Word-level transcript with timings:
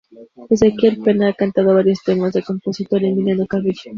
Ezequiel 0.49 0.97
Pena 1.03 1.27
ha 1.27 1.33
cantado 1.35 1.75
varios 1.75 2.01
temas 2.03 2.33
de 2.33 2.41
Compositor 2.41 3.03
Emilio 3.03 3.45
Carrillo. 3.45 3.89